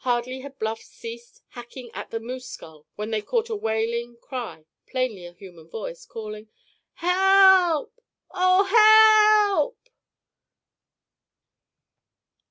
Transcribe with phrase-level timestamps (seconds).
[0.00, 4.66] Hardly had Bluff ceased hacking at the moose skull when they caught a wailing cry,
[4.86, 6.50] plainly a human voice, calling:
[6.96, 7.98] "Help,
[8.32, 8.64] oh,
[9.54, 9.78] help!"